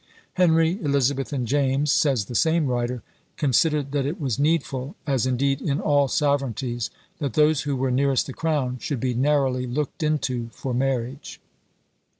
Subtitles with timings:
[0.33, 3.03] Henry, Elizabeth, and James, says the same writer,
[3.37, 6.89] considered that it was needful, as indeed in all sovereignties,
[7.19, 11.39] that those who were nearest the crown "should be narrowly looked into for marriage."